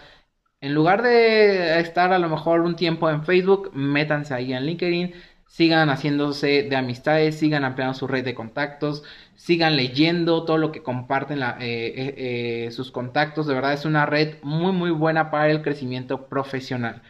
en 0.60 0.74
lugar 0.74 1.02
de 1.02 1.80
estar 1.80 2.12
a 2.12 2.18
lo 2.18 2.28
mejor 2.28 2.60
un 2.60 2.76
tiempo 2.76 3.10
en 3.10 3.24
Facebook, 3.24 3.70
métanse 3.74 4.34
ahí 4.34 4.52
en 4.52 4.66
LinkedIn, 4.66 5.14
sigan 5.52 5.90
haciéndose 5.90 6.62
de 6.64 6.76
amistades, 6.76 7.38
sigan 7.38 7.64
ampliando 7.64 7.94
su 7.94 8.06
red 8.06 8.24
de 8.24 8.34
contactos, 8.34 9.04
sigan 9.34 9.76
leyendo 9.76 10.44
todo 10.46 10.56
lo 10.58 10.72
que 10.72 10.82
comparten 10.82 11.42
eh, 11.42 11.54
eh, 11.60 12.66
eh, 12.66 12.70
sus 12.72 12.90
contactos. 12.90 13.46
De 13.46 13.54
verdad 13.54 13.74
es 13.74 13.84
una 13.84 14.06
red 14.06 14.36
muy 14.42 14.72
muy 14.72 14.90
buena 14.90 15.30
para 15.30 15.50
el 15.50 15.62
crecimiento 15.62 16.28
profesional. 16.28 17.02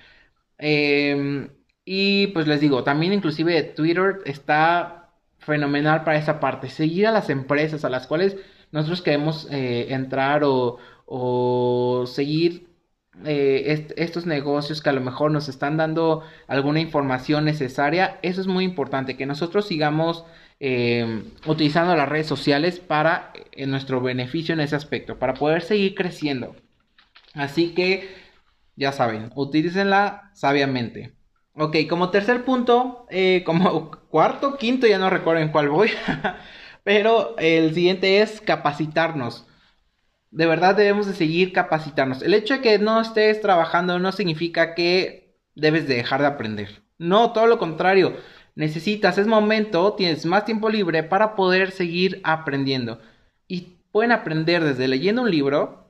Em, 0.58 1.50
y 1.84 2.28
pues 2.28 2.46
les 2.48 2.60
digo, 2.60 2.84
también 2.84 3.12
inclusive 3.12 3.62
Twitter 3.64 4.20
está 4.26 5.10
fenomenal 5.38 6.04
para 6.04 6.18
esa 6.18 6.40
parte. 6.40 6.68
Seguir 6.68 7.06
a 7.06 7.12
las 7.12 7.30
empresas 7.30 7.84
a 7.84 7.90
las 7.90 8.06
cuales 8.08 8.36
nosotros 8.72 9.02
queremos 9.02 9.46
entrar 9.50 10.42
o, 10.44 10.78
o 11.06 12.06
seguir 12.06 12.71
eh, 13.24 13.88
estos 13.96 14.26
negocios 14.26 14.80
que 14.80 14.88
a 14.88 14.92
lo 14.94 15.00
mejor 15.00 15.30
nos 15.30 15.48
están 15.48 15.76
dando 15.76 16.22
alguna 16.46 16.80
información 16.80 17.44
necesaria, 17.44 18.18
eso 18.22 18.40
es 18.40 18.46
muy 18.46 18.64
importante, 18.64 19.16
que 19.16 19.26
nosotros 19.26 19.66
sigamos 19.66 20.24
eh, 20.60 21.24
utilizando 21.46 21.94
las 21.94 22.08
redes 22.08 22.26
sociales 22.26 22.80
para 22.80 23.32
en 23.52 23.70
nuestro 23.70 24.00
beneficio 24.00 24.54
en 24.54 24.60
ese 24.60 24.76
aspecto, 24.76 25.18
para 25.18 25.34
poder 25.34 25.62
seguir 25.62 25.94
creciendo. 25.94 26.56
Así 27.34 27.74
que, 27.74 28.08
ya 28.76 28.92
saben, 28.92 29.30
utilícenla 29.34 30.30
sabiamente. 30.34 31.12
Ok, 31.54 31.76
como 31.88 32.10
tercer 32.10 32.44
punto, 32.44 33.06
eh, 33.10 33.42
como 33.44 33.90
cuarto, 34.08 34.56
quinto, 34.56 34.86
ya 34.86 34.98
no 34.98 35.10
recuerdo 35.10 35.42
en 35.42 35.50
cuál 35.50 35.68
voy, 35.68 35.90
pero 36.84 37.36
el 37.38 37.74
siguiente 37.74 38.22
es 38.22 38.40
capacitarnos 38.40 39.46
de 40.32 40.46
verdad 40.46 40.74
debemos 40.74 41.06
de 41.06 41.12
seguir 41.12 41.52
capacitarnos. 41.52 42.22
El 42.22 42.34
hecho 42.34 42.54
de 42.54 42.60
que 42.62 42.78
no 42.78 43.00
estés 43.00 43.40
trabajando 43.40 43.98
no 43.98 44.12
significa 44.12 44.74
que 44.74 45.36
debes 45.54 45.86
de 45.86 45.96
dejar 45.96 46.22
de 46.22 46.26
aprender. 46.26 46.82
No, 46.98 47.32
todo 47.32 47.46
lo 47.46 47.58
contrario. 47.58 48.16
Necesitas, 48.54 49.18
es 49.18 49.26
momento, 49.26 49.92
tienes 49.92 50.24
más 50.24 50.44
tiempo 50.46 50.70
libre 50.70 51.02
para 51.02 51.36
poder 51.36 51.70
seguir 51.70 52.20
aprendiendo. 52.24 52.98
Y 53.46 53.76
pueden 53.92 54.10
aprender 54.12 54.64
desde 54.64 54.88
leyendo 54.88 55.22
un 55.22 55.30
libro, 55.30 55.86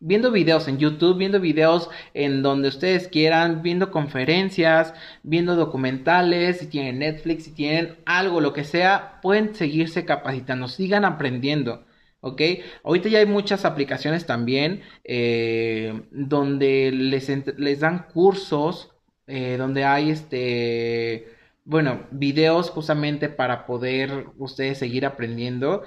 viendo 0.00 0.32
videos 0.32 0.66
en 0.66 0.78
YouTube, 0.78 1.18
viendo 1.18 1.38
videos 1.40 1.88
en 2.12 2.42
donde 2.42 2.68
ustedes 2.68 3.06
quieran, 3.06 3.62
viendo 3.62 3.92
conferencias, 3.92 4.94
viendo 5.22 5.54
documentales, 5.54 6.58
si 6.58 6.66
tienen 6.66 6.98
Netflix, 6.98 7.44
si 7.44 7.52
tienen 7.52 7.96
algo, 8.04 8.40
lo 8.40 8.52
que 8.52 8.64
sea, 8.64 9.20
pueden 9.22 9.54
seguirse 9.54 10.04
capacitando, 10.04 10.66
sigan 10.66 11.04
aprendiendo. 11.04 11.84
¿Ok? 12.20 12.42
Ahorita 12.84 13.08
ya 13.08 13.18
hay 13.20 13.26
muchas 13.26 13.64
aplicaciones 13.64 14.26
también 14.26 14.82
eh, 15.04 16.02
donde 16.10 16.90
les, 16.92 17.28
les, 17.58 17.80
dan 17.80 18.06
cursos, 18.12 18.92
eh, 19.26 19.56
donde 19.58 19.84
hay 19.84 20.10
este, 20.10 21.36
bueno, 21.64 22.06
videos 22.10 22.70
justamente 22.70 23.28
para 23.28 23.66
poder 23.66 24.26
ustedes 24.38 24.78
seguir 24.78 25.06
aprendiendo. 25.06 25.82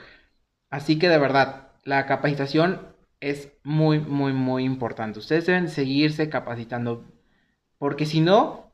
Así 0.69 0.99
que 0.99 1.09
de 1.09 1.19
verdad, 1.19 1.71
la 1.83 2.05
capacitación 2.05 2.81
es 3.19 3.51
muy, 3.63 3.99
muy, 3.99 4.33
muy 4.33 4.63
importante. 4.65 5.19
Ustedes 5.19 5.45
deben 5.45 5.69
seguirse 5.69 6.29
capacitando 6.29 7.05
porque 7.79 8.05
si 8.05 8.21
no, 8.21 8.73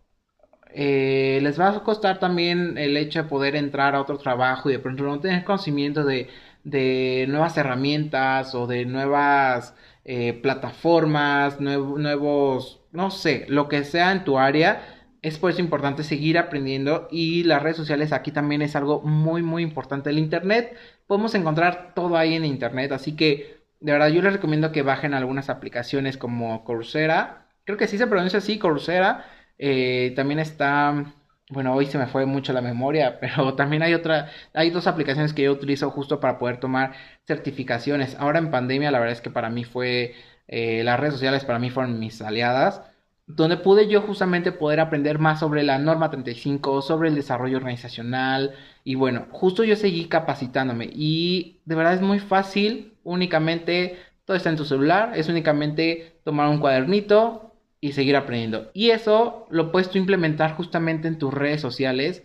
eh, 0.73 1.39
les 1.41 1.59
va 1.59 1.69
a 1.69 1.83
costar 1.83 2.19
también 2.19 2.77
el 2.77 2.97
hecho 2.97 3.23
de 3.23 3.29
poder 3.29 3.55
entrar 3.55 3.95
a 3.95 4.01
otro 4.01 4.17
trabajo 4.17 4.69
y 4.69 4.73
de 4.73 4.79
pronto 4.79 5.03
no 5.03 5.19
tener 5.21 5.45
conocimiento 5.45 6.03
de 6.03 6.29
de 6.65 7.25
nuevas 7.29 7.57
herramientas 7.57 8.55
o 8.55 8.67
de 8.67 8.85
nuevas 8.85 9.75
eh, 10.03 10.33
plataformas, 10.33 11.61
nuevos, 11.61 12.81
no 12.91 13.11
sé, 13.11 13.45
lo 13.47 13.69
que 13.69 13.83
sea 13.85 14.11
en 14.11 14.25
tu 14.25 14.37
área. 14.37 14.83
Es 15.21 15.39
por 15.39 15.51
eso 15.51 15.61
importante 15.61 16.03
seguir 16.03 16.37
aprendiendo 16.37 17.07
y 17.11 17.43
las 17.43 17.63
redes 17.63 17.77
sociales 17.77 18.11
aquí 18.13 18.31
también 18.31 18.61
es 18.61 18.75
algo 18.75 19.01
muy 19.01 19.41
muy 19.41 19.63
importante. 19.63 20.09
El 20.09 20.19
Internet, 20.19 20.75
podemos 21.07 21.33
encontrar 21.35 21.93
todo 21.95 22.17
ahí 22.17 22.35
en 22.35 22.45
Internet, 22.45 22.91
así 22.91 23.15
que 23.15 23.63
de 23.79 23.91
verdad 23.91 24.09
yo 24.09 24.21
les 24.21 24.33
recomiendo 24.33 24.71
que 24.71 24.81
bajen 24.83 25.13
algunas 25.13 25.49
aplicaciones 25.49 26.17
como 26.17 26.63
Coursera. 26.63 27.47
Creo 27.65 27.77
que 27.77 27.87
sí 27.87 27.97
se 27.97 28.07
pronuncia 28.07 28.39
así, 28.39 28.59
Coursera. 28.59 29.25
Eh, 29.57 30.13
también 30.15 30.39
está 30.39 31.05
bueno, 31.49 31.73
hoy 31.75 31.85
se 31.85 31.97
me 31.97 32.07
fue 32.07 32.25
mucho 32.25 32.53
la 32.53 32.61
memoria, 32.61 33.19
pero 33.21 33.55
también 33.55 33.83
hay 33.83 33.93
otra, 33.93 34.29
hay 34.53 34.69
dos 34.71 34.87
aplicaciones 34.87 35.33
que 35.33 35.43
yo 35.43 35.51
utilizo 35.51 35.89
justo 35.91 36.19
para 36.19 36.37
poder 36.39 36.59
tomar 36.59 36.93
certificaciones. 37.25 38.15
Ahora 38.19 38.39
en 38.39 38.51
pandemia, 38.51 38.91
la 38.91 38.99
verdad 38.99 39.13
es 39.13 39.21
que 39.21 39.29
para 39.29 39.49
mí 39.49 39.63
fue, 39.63 40.15
eh, 40.47 40.83
las 40.83 40.99
redes 40.99 41.13
sociales 41.13 41.45
para 41.45 41.59
mí 41.59 41.69
fueron 41.69 41.99
mis 41.99 42.21
aliadas, 42.21 42.81
donde 43.27 43.57
pude 43.57 43.87
yo 43.87 44.01
justamente 44.01 44.51
poder 44.51 44.79
aprender 44.79 45.17
más 45.19 45.39
sobre 45.39 45.63
la 45.63 45.79
norma 45.79 46.11
35, 46.11 46.81
sobre 46.81 47.09
el 47.09 47.15
desarrollo 47.15 47.57
organizacional, 47.57 48.53
y 48.83 48.95
bueno, 48.95 49.27
justo 49.31 49.63
yo 49.63 49.75
seguí 49.75 50.05
capacitándome, 50.05 50.89
y 50.93 51.59
de 51.65 51.75
verdad 51.75 51.93
es 51.95 52.01
muy 52.01 52.19
fácil, 52.19 52.93
únicamente, 53.03 53.97
todo 54.25 54.37
está 54.37 54.49
en 54.49 54.57
tu 54.57 54.65
celular, 54.65 55.13
es 55.15 55.27
únicamente 55.29 56.19
tomar 56.23 56.49
un 56.49 56.59
cuadernito, 56.59 57.44
y 57.85 57.91
seguir 57.91 58.15
aprendiendo. 58.15 58.71
Y 58.73 58.89
eso 58.89 59.45
lo 59.51 59.71
puedes 59.71 59.91
tú 59.91 59.99
implementar 59.99 60.55
justamente 60.55 61.07
en 61.07 61.19
tus 61.19 61.31
redes 61.31 61.61
sociales, 61.61 62.23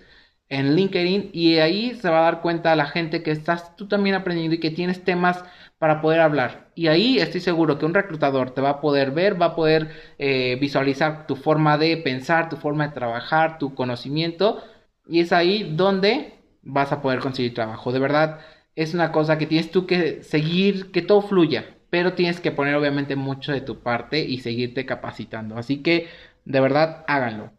en 0.48 0.74
LinkedIn, 0.74 1.30
y 1.34 1.58
ahí 1.58 1.94
se 1.96 2.08
va 2.08 2.20
a 2.20 2.22
dar 2.22 2.40
cuenta 2.40 2.74
la 2.76 2.86
gente 2.86 3.22
que 3.22 3.30
estás 3.30 3.76
tú 3.76 3.86
también 3.86 4.14
aprendiendo 4.16 4.54
y 4.54 4.60
que 4.60 4.70
tienes 4.70 5.04
temas 5.04 5.44
para 5.78 6.00
poder 6.00 6.20
hablar. 6.20 6.70
Y 6.74 6.86
ahí 6.88 7.18
estoy 7.18 7.40
seguro 7.42 7.78
que 7.78 7.84
un 7.84 7.92
reclutador 7.92 8.52
te 8.52 8.62
va 8.62 8.70
a 8.70 8.80
poder 8.80 9.10
ver, 9.10 9.40
va 9.40 9.46
a 9.46 9.54
poder 9.54 9.90
eh, 10.18 10.56
visualizar 10.58 11.26
tu 11.26 11.36
forma 11.36 11.76
de 11.76 11.98
pensar, 11.98 12.48
tu 12.48 12.56
forma 12.56 12.88
de 12.88 12.94
trabajar, 12.94 13.58
tu 13.58 13.74
conocimiento, 13.74 14.62
y 15.06 15.20
es 15.20 15.30
ahí 15.32 15.74
donde 15.76 16.32
vas 16.62 16.90
a 16.92 17.02
poder 17.02 17.20
conseguir 17.20 17.52
trabajo. 17.52 17.92
De 17.92 17.98
verdad, 17.98 18.40
es 18.76 18.94
una 18.94 19.12
cosa 19.12 19.36
que 19.36 19.46
tienes 19.46 19.70
tú 19.70 19.86
que 19.86 20.22
seguir, 20.22 20.90
que 20.90 21.02
todo 21.02 21.20
fluya 21.20 21.66
pero 21.90 22.14
tienes 22.14 22.40
que 22.40 22.52
poner 22.52 22.76
obviamente 22.76 23.16
mucho 23.16 23.52
de 23.52 23.60
tu 23.60 23.80
parte 23.80 24.20
y 24.20 24.38
seguirte 24.40 24.86
capacitando. 24.86 25.58
Así 25.58 25.82
que 25.82 26.08
de 26.44 26.60
verdad 26.60 27.04
háganlo. 27.08 27.52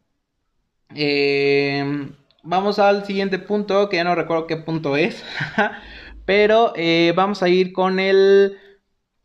Eh, 0.95 2.09
vamos 2.43 2.79
al 2.79 3.05
siguiente 3.05 3.39
punto, 3.39 3.89
que 3.89 3.97
ya 3.97 4.03
no 4.03 4.15
recuerdo 4.15 4.47
qué 4.47 4.57
punto 4.57 4.97
es, 4.97 5.23
pero 6.25 6.73
eh, 6.75 7.13
vamos 7.15 7.43
a 7.43 7.49
ir 7.49 7.73
con 7.73 7.99
el, 7.99 8.57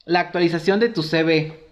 la 0.04 0.20
actualización 0.20 0.80
de 0.80 0.88
tu 0.88 1.02
CV. 1.02 1.64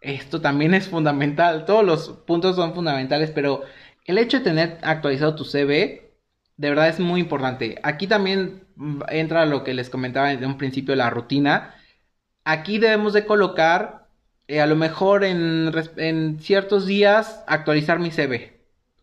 Esto 0.00 0.40
también 0.40 0.74
es 0.74 0.88
fundamental, 0.88 1.64
todos 1.64 1.84
los 1.84 2.08
puntos 2.26 2.56
son 2.56 2.74
fundamentales, 2.74 3.30
pero 3.30 3.62
el 4.04 4.18
hecho 4.18 4.38
de 4.38 4.44
tener 4.44 4.78
actualizado 4.82 5.34
tu 5.34 5.44
CV, 5.44 6.12
de 6.56 6.68
verdad 6.68 6.88
es 6.88 7.00
muy 7.00 7.20
importante. 7.20 7.78
Aquí 7.82 8.06
también 8.06 8.64
entra 9.08 9.46
lo 9.46 9.64
que 9.64 9.72
les 9.72 9.88
comentaba 9.88 10.32
en 10.32 10.44
un 10.44 10.58
principio, 10.58 10.94
la 10.94 11.08
rutina 11.08 11.74
aquí 12.44 12.78
debemos 12.78 13.12
de 13.12 13.26
colocar, 13.26 14.06
eh, 14.48 14.60
a 14.60 14.66
lo 14.66 14.76
mejor 14.76 15.24
en, 15.24 16.38
ciertos 16.40 16.86
días, 16.86 17.42
actualizar 17.46 17.98
mi 17.98 18.10
CV. 18.10 18.52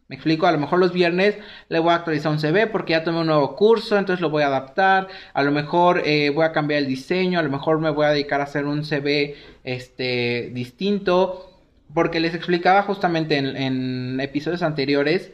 Me 0.08 0.16
explico, 0.16 0.46
a 0.46 0.52
lo 0.52 0.58
mejor 0.58 0.80
los 0.80 0.92
viernes 0.92 1.38
le 1.70 1.80
voy 1.80 1.92
a 1.92 1.96
actualizar 1.96 2.32
un 2.32 2.40
CV 2.40 2.68
porque 2.68 2.92
ya 2.92 3.04
tomé 3.04 3.20
un 3.22 3.28
nuevo 3.28 3.56
curso, 3.56 3.98
entonces 3.98 4.22
lo 4.22 4.30
voy 4.30 4.44
a 4.44 4.48
adaptar. 4.48 5.08
A 5.34 5.42
lo 5.42 5.52
mejor 5.52 6.02
eh, 6.06 6.30
voy 6.32 6.46
a 6.46 6.52
cambiar 6.52 6.82
el 6.82 6.88
diseño, 6.88 7.40
a 7.40 7.44
lo 7.44 7.50
mejor 7.50 7.80
me 7.80 7.90
voy 7.90 8.06
a 8.06 8.10
dedicar 8.10 8.42
a 8.42 8.44
hacer 8.44 8.66
un 8.66 8.84
CV 8.84 9.36
este, 9.64 10.52
distinto. 10.54 11.48
Porque 11.94 12.20
les 12.20 12.34
explicaba 12.36 12.84
justamente 12.84 13.38
en, 13.38 14.20
episodios 14.22 14.64
anteriores, 14.64 15.34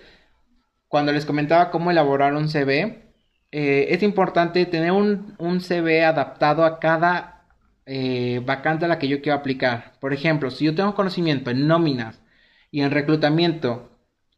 cuando 0.88 1.12
les 1.12 1.26
comentaba 1.26 1.70
cómo 1.72 1.92
elaborar 1.92 2.34
un 2.34 2.48
CV, 2.50 3.04
eh, 3.52 3.88
es 3.90 4.04
importante 4.04 4.66
tener 4.66 4.92
un, 4.92 5.36
un 5.40 5.62
CV 5.62 6.04
adaptado 6.04 6.66
a 6.66 6.80
cada 6.80 7.37
eh, 7.88 8.42
vacante 8.46 8.86
a 8.86 8.88
la 8.90 9.00
que 9.00 9.08
yo 9.08 9.22
quiero 9.22 9.38
aplicar. 9.38 9.94
Por 10.00 10.14
ejemplo, 10.14 10.52
si 10.52 10.66
yo 10.66 10.76
tengo 10.76 10.94
conocimiento 10.94 11.50
en 11.50 11.68
nóminas 11.68 12.22
y 12.70 12.82
en 12.82 12.92
reclutamiento, 12.92 13.90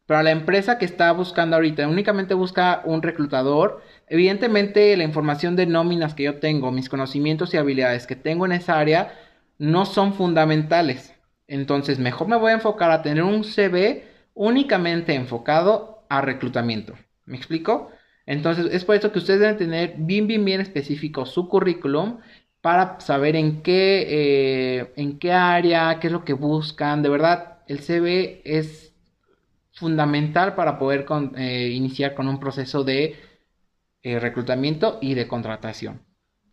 pero 0.06 0.24
la 0.24 0.32
empresa 0.32 0.77
que 0.77 0.86
está 0.86 1.12
buscando 1.12 1.56
ahorita 1.56 1.88
únicamente 1.88 2.34
busca 2.34 2.82
un 2.86 3.01
reclutador, 3.01 3.84
evidentemente 4.08 4.96
la 4.98 5.03
información 5.03 5.56
de 5.56 5.65
nóminas 5.65 6.13
que 6.13 6.24
yo 6.24 6.39
tengo, 6.39 6.72
mis 6.72 6.89
conocimientos 6.89 7.53
y 7.53 7.58
habilidades 7.58 8.08
que 8.08 8.15
tengo 8.15 8.46
en 8.46 8.53
esa 8.53 8.79
área, 8.79 9.13
no 9.58 9.86
son 9.86 10.13
fundamentales. 10.13 11.13
Entonces, 11.48 12.00
mejor 12.00 12.27
me 12.27 12.38
voy 12.38 12.51
a 12.51 12.56
enfocar 12.56 12.91
a 12.91 13.01
tener 13.01 13.24
un 13.24 13.44
CV 13.44 14.06
únicamente 14.34 15.15
enfocado 15.15 16.06
a 16.10 16.22
reclutamiento. 16.22 16.96
¿Me 17.25 17.38
explico? 17.38 17.91
Entonces, 18.25 18.68
es 18.72 18.86
por 18.86 18.96
eso 18.96 19.12
que 19.12 19.20
ustedes 19.20 19.39
deben 19.39 19.58
tener 19.58 19.96
bien, 19.98 20.27
bien, 20.27 20.46
bien 20.46 20.62
específico 20.62 21.25
su 21.25 21.50
currículum 21.50 22.20
para 22.61 22.99
saber 22.99 23.35
en 23.35 23.61
qué, 23.63 24.79
eh, 24.79 24.93
en 24.95 25.19
qué 25.19 25.31
área, 25.31 25.99
qué 25.99 26.07
es 26.07 26.13
lo 26.13 26.25
que 26.25 26.33
buscan. 26.33 27.03
De 27.03 27.09
verdad, 27.09 27.59
el 27.67 27.79
CV 27.79 28.41
es 28.45 28.93
fundamental 29.73 30.55
para 30.55 30.77
poder 30.79 31.05
eh, 31.37 31.69
iniciar 31.73 32.15
con 32.15 32.27
un 32.27 32.39
proceso 32.39 32.83
de 32.83 33.15
eh, 34.03 34.19
reclutamiento 34.19 34.99
y 35.01 35.13
de 35.13 35.27
contratación. 35.27 36.01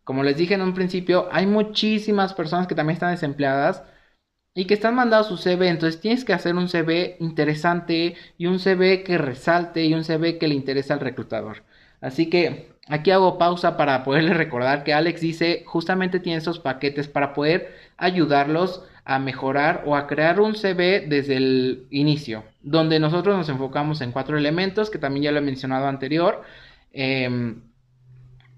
Como 0.04 0.22
les 0.22 0.36
dije 0.36 0.54
en 0.54 0.62
un 0.62 0.75
principio, 0.75 1.28
hay 1.32 1.46
muchísimas 1.46 2.34
personas 2.34 2.66
que 2.68 2.75
también 2.76 2.94
están 2.94 3.10
desempleadas 3.12 3.82
y 4.54 4.66
que 4.66 4.75
están 4.75 4.94
mandando 4.94 5.28
su 5.28 5.36
CV. 5.36 5.68
Entonces 5.68 6.00
tienes 6.00 6.25
que 6.25 6.32
hacer 6.32 6.54
un 6.54 6.68
CV 6.68 7.16
interesante 7.20 8.16
y 8.38 8.46
un 8.46 8.58
CV 8.60 9.04
que 9.04 9.18
resalte 9.18 9.84
y 9.84 9.94
un 9.94 10.04
CV 10.04 10.38
que 10.38 10.48
le 10.48 10.54
interese 10.54 10.92
al 10.92 11.00
reclutador. 11.00 11.64
Así 12.00 12.30
que 12.30 12.75
aquí 12.88 13.11
hago 13.11 13.38
pausa 13.38 13.76
para 13.76 14.02
poderle 14.05 14.35
recordar 14.35 14.85
que 14.85 14.95
Alex 14.95 15.21
dice 15.21 15.64
justamente 15.66 16.21
tiene 16.21 16.38
esos 16.38 16.59
paquetes 16.61 17.09
para 17.09 17.33
poder 17.35 17.75
ayudarlos 17.97 18.83
a 19.05 19.19
mejorar 19.19 19.83
o 19.87 19.97
a 19.97 20.07
crear 20.07 20.40
un 20.40 20.55
CV 20.55 21.07
desde 21.09 21.37
el 21.37 21.87
inicio, 21.90 22.45
donde 22.62 22.99
nosotros 22.99 23.37
nos 23.37 23.49
enfocamos 23.49 24.00
en 24.00 24.12
cuatro 24.12 24.37
elementos 24.38 24.90
que 24.90 24.99
también 24.99 25.25
ya 25.25 25.33
lo 25.33 25.38
he 25.38 25.43
mencionado 25.43 25.87
anterior. 25.87 26.43
Em, 26.93 27.62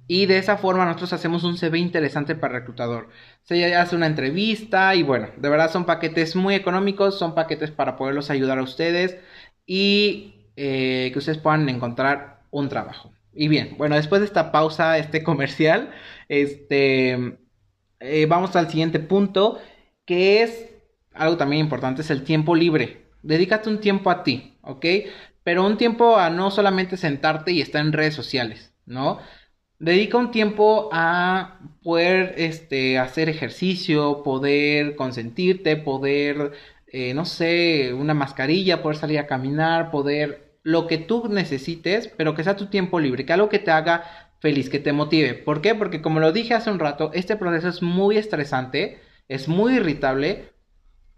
Y 0.07 0.27
de 0.27 0.39
esa 0.39 0.57
forma 0.57 0.85
nosotros 0.87 1.13
hacemos 1.13 1.45
un 1.45 1.57
CV 1.59 1.79
interesante 1.79 2.35
para 2.35 2.55
el 2.55 2.61
reclutador. 2.61 3.11
Se 3.43 3.75
hace 3.77 3.95
una 3.97 4.07
entrevista 4.07 4.95
y 4.95 5.03
bueno, 5.03 5.29
de 5.37 5.49
verdad 5.51 5.71
son 5.71 5.85
paquetes 5.87 6.35
muy 6.35 6.55
económicos, 6.55 7.19
son 7.19 7.35
paquetes 7.35 7.71
para 7.71 7.97
poderlos 7.97 8.31
ayudar 8.31 8.59
a 8.59 8.63
ustedes 8.63 9.19
y 9.67 10.51
eh, 10.57 11.11
que 11.13 11.19
ustedes 11.19 11.39
puedan 11.39 11.69
encontrar 11.69 12.47
un 12.51 12.69
trabajo. 12.71 13.13
Y 13.39 13.47
bien, 13.47 13.77
bueno, 13.79 13.95
después 13.95 14.21
de 14.21 14.27
esta 14.27 14.51
pausa, 14.51 14.99
este 14.99 15.23
comercial, 15.23 15.93
este, 16.29 17.39
eh, 18.01 18.27
vamos 18.27 18.57
al 18.57 18.69
siguiente 18.69 18.99
punto, 18.99 19.61
que 20.05 20.43
es 20.43 20.67
algo 21.15 21.37
también 21.37 21.63
importante, 21.63 22.03
es 22.03 22.11
el 22.11 22.25
tiempo 22.25 22.57
libre. 22.57 23.07
Dedícate 23.23 23.69
un 23.69 23.81
tiempo 23.81 24.11
a 24.11 24.25
ti, 24.25 24.59
¿ok? 24.63 24.85
Pero 25.45 25.65
un 25.65 25.77
tiempo 25.77 26.17
a 26.17 26.31
no 26.31 26.51
solamente 26.51 26.97
sentarte 26.97 27.53
y 27.53 27.61
estar 27.61 27.81
en 27.81 27.93
redes 27.93 28.15
sociales, 28.15 28.75
¿no? 28.87 29.21
Dedica 29.79 30.19
un 30.19 30.33
tiempo 30.33 30.89
a 30.93 31.61
poder 31.85 32.35
este, 32.39 32.99
hacer 32.99 33.29
ejercicio, 33.29 34.25
poder 34.25 34.97
consentirte, 34.97 35.77
poder, 35.77 36.55
eh, 36.89 37.15
no 37.15 37.25
sé, 37.25 37.95
una 37.95 38.15
mascarilla, 38.15 38.83
poder 38.83 38.99
salir 38.99 39.21
a 39.21 39.29
caminar, 39.29 39.93
poder 39.93 40.48
lo 40.69 40.87
que 40.87 40.99
tú 40.99 41.29
necesites, 41.31 42.09
pero 42.09 42.35
que 42.35 42.45
sea 42.45 42.55
tu 42.57 42.67
tiempo 42.67 43.01
libre, 43.01 43.25
que 43.25 43.33
algo 43.33 43.49
que 43.49 43.59
te 43.59 43.71
haga 43.71 44.05
feliz, 44.39 44.69
que 44.69 44.79
te 44.79 44.93
motive. 44.93 45.33
¿Por 45.33 45.63
qué? 45.63 45.75
Porque 45.75 46.03
como 46.03 46.21
lo 46.21 46.31
dije 46.31 46.53
hace 46.53 46.71
un 46.71 46.79
rato, 46.79 47.11
este 47.15 47.37
proceso 47.37 47.71
es 47.71 47.81
muy 47.81 48.19
estresante, 48.19 49.01
es 49.29 49.49
muy 49.49 49.77
irritable. 49.77 50.53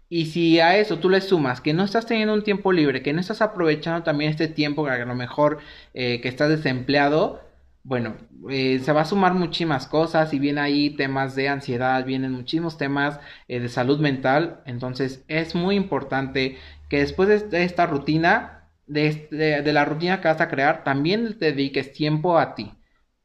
Y 0.07 0.27
si 0.27 0.61
a 0.61 0.77
eso 0.77 0.99
tú 0.99 1.09
le 1.09 1.19
sumas 1.19 1.59
que 1.59 1.73
no 1.73 1.83
estás 1.83 2.05
teniendo 2.05 2.33
un 2.33 2.45
tiempo 2.45 2.71
libre, 2.71 3.01
que 3.03 3.11
no 3.11 3.19
estás 3.19 3.41
aprovechando 3.41 4.03
también 4.03 4.31
este 4.31 4.47
tiempo, 4.47 4.85
que 4.85 4.91
a 4.91 5.05
lo 5.05 5.15
mejor 5.15 5.59
eh, 5.93 6.21
que 6.21 6.29
estás 6.29 6.47
desempleado, 6.47 7.41
bueno, 7.83 8.15
eh, 8.49 8.79
se 8.81 8.93
va 8.93 9.01
a 9.01 9.05
sumar 9.05 9.33
muchísimas 9.33 9.85
cosas 9.85 10.33
y 10.33 10.39
viene 10.39 10.61
ahí 10.61 10.91
temas 10.91 11.35
de 11.35 11.49
ansiedad, 11.49 12.05
vienen 12.05 12.31
muchísimos 12.31 12.77
temas 12.77 13.19
eh, 13.49 13.59
de 13.59 13.67
salud 13.67 13.99
mental, 13.99 14.61
entonces 14.65 15.25
es 15.27 15.55
muy 15.55 15.75
importante 15.75 16.57
que 16.87 16.99
después 16.99 17.49
de 17.51 17.63
esta 17.63 17.85
rutina, 17.85 18.60
de, 18.91 19.71
la 19.73 19.85
rutina 19.85 20.21
que 20.21 20.27
vas 20.27 20.41
a 20.41 20.49
crear, 20.49 20.83
también 20.83 21.37
te 21.37 21.47
dediques 21.47 21.93
tiempo 21.93 22.37
a 22.37 22.55
ti, 22.55 22.71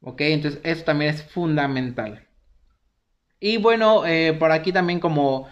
¿ok? 0.00 0.20
Entonces 0.22 0.60
eso 0.64 0.84
también 0.84 1.14
es 1.14 1.22
fundamental. 1.22 2.26
Y 3.40 3.58
bueno, 3.58 4.06
eh, 4.06 4.34
por 4.38 4.52
aquí 4.52 4.72
también 4.72 5.00
como 5.00 5.48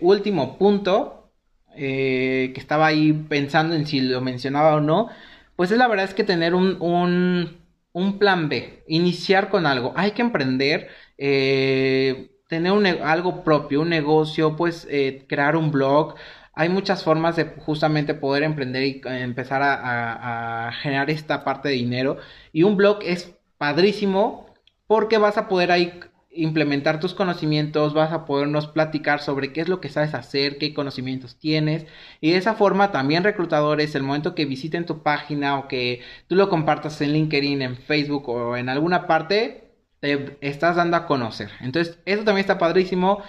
último 0.00 0.58
punto, 0.58 1.30
que 1.74 2.54
estaba 2.56 2.86
ahí 2.86 3.12
pensando 3.12 3.74
en 3.74 3.86
si 3.86 4.00
lo 4.00 4.20
mencionaba 4.20 4.74
o 4.74 4.80
no, 4.80 5.08
pues 5.56 5.70
es 5.70 5.78
la 5.78 5.88
verdad 5.88 6.04
es 6.04 6.14
que 6.14 6.24
tener 6.24 6.54
un 6.54 7.62
un 7.92 8.18
plan 8.18 8.48
B, 8.48 8.84
iniciar 8.88 9.48
con 9.50 9.66
algo. 9.66 9.92
Hay 9.96 10.12
que 10.12 10.22
emprender, 10.22 10.88
eh, 11.18 12.30
tener 12.48 12.72
un, 12.72 12.86
algo 12.86 13.44
propio, 13.44 13.82
un 13.82 13.90
negocio, 13.90 14.56
pues 14.56 14.86
eh, 14.90 15.24
crear 15.28 15.56
un 15.56 15.70
blog. 15.70 16.14
Hay 16.54 16.68
muchas 16.68 17.02
formas 17.04 17.36
de 17.36 17.44
justamente 17.44 18.14
poder 18.14 18.42
emprender 18.42 18.82
y 18.84 19.00
empezar 19.04 19.62
a, 19.62 20.68
a 20.68 20.72
generar 20.72 21.10
esta 21.10 21.44
parte 21.44 21.68
de 21.68 21.74
dinero. 21.74 22.18
Y 22.52 22.62
un 22.64 22.76
blog 22.76 22.98
es 23.02 23.34
padrísimo 23.58 24.46
porque 24.86 25.18
vas 25.18 25.38
a 25.38 25.48
poder 25.48 25.72
ahí 25.72 26.00
implementar 26.34 27.00
tus 27.00 27.14
conocimientos, 27.14 27.94
vas 27.94 28.12
a 28.12 28.24
podernos 28.24 28.66
platicar 28.66 29.20
sobre 29.20 29.52
qué 29.52 29.60
es 29.60 29.68
lo 29.68 29.80
que 29.80 29.88
sabes 29.88 30.14
hacer, 30.14 30.58
qué 30.58 30.74
conocimientos 30.74 31.38
tienes. 31.38 31.86
Y 32.20 32.32
de 32.32 32.38
esa 32.38 32.54
forma 32.54 32.92
también 32.92 33.24
reclutadores, 33.24 33.94
el 33.94 34.02
momento 34.02 34.34
que 34.34 34.46
visiten 34.46 34.86
tu 34.86 35.02
página 35.02 35.58
o 35.58 35.68
que 35.68 36.00
tú 36.28 36.36
lo 36.36 36.48
compartas 36.48 37.00
en 37.00 37.12
LinkedIn, 37.12 37.62
en 37.62 37.76
Facebook 37.76 38.28
o 38.28 38.56
en 38.56 38.68
alguna 38.68 39.06
parte, 39.06 39.70
te 40.00 40.38
estás 40.40 40.76
dando 40.76 40.96
a 40.96 41.06
conocer. 41.06 41.50
Entonces, 41.60 41.98
eso 42.06 42.24
también 42.24 42.42
está 42.42 42.58
padrísimo. 42.58 43.22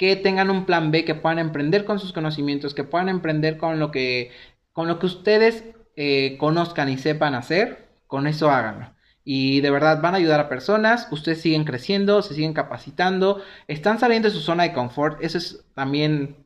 Que 0.00 0.16
tengan 0.16 0.50
un 0.50 0.64
plan 0.64 0.90
B, 0.90 1.04
que 1.04 1.14
puedan 1.14 1.38
emprender 1.38 1.84
con 1.84 2.00
sus 2.00 2.12
conocimientos, 2.12 2.74
que 2.74 2.84
puedan 2.84 3.08
emprender 3.08 3.58
con 3.58 3.78
lo 3.78 3.90
que, 3.90 4.32
con 4.72 4.88
lo 4.88 4.98
que 4.98 5.06
ustedes 5.06 5.64
eh, 5.96 6.36
conozcan 6.38 6.88
y 6.88 6.96
sepan 6.98 7.34
hacer, 7.34 7.88
con 8.06 8.26
eso 8.26 8.50
háganlo 8.50 8.94
y 9.24 9.60
de 9.60 9.70
verdad 9.70 10.00
van 10.02 10.14
a 10.14 10.16
ayudar 10.18 10.40
a 10.40 10.48
personas, 10.48 11.08
ustedes 11.10 11.40
siguen 11.40 11.64
creciendo, 11.64 12.22
se 12.22 12.34
siguen 12.34 12.52
capacitando, 12.52 13.42
están 13.68 13.98
saliendo 13.98 14.28
de 14.28 14.34
su 14.34 14.40
zona 14.40 14.64
de 14.64 14.72
confort, 14.72 15.22
eso 15.22 15.38
es 15.38 15.64
también 15.74 16.36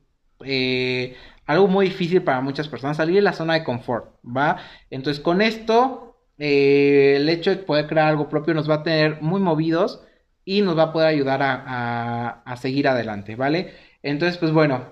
eh, 0.43 1.15
algo 1.45 1.67
muy 1.67 1.87
difícil 1.87 2.21
para 2.23 2.41
muchas 2.41 2.67
personas, 2.67 2.97
salir 2.97 3.15
de 3.15 3.21
la 3.21 3.33
zona 3.33 3.53
de 3.53 3.63
confort, 3.63 4.15
¿va? 4.25 4.57
Entonces 4.89 5.23
con 5.23 5.41
esto, 5.41 6.17
eh, 6.37 7.15
el 7.17 7.29
hecho 7.29 7.51
de 7.51 7.57
poder 7.57 7.87
crear 7.87 8.07
algo 8.07 8.29
propio 8.29 8.53
nos 8.53 8.69
va 8.69 8.75
a 8.75 8.83
tener 8.83 9.21
muy 9.21 9.39
movidos 9.41 10.03
y 10.45 10.61
nos 10.61 10.77
va 10.77 10.83
a 10.83 10.93
poder 10.93 11.07
ayudar 11.09 11.41
a, 11.43 12.55
seguir 12.57 12.87
adelante, 12.87 13.35
¿vale? 13.35 13.73
Entonces, 14.03 14.37
pues 14.37 14.51
bueno, 14.51 14.85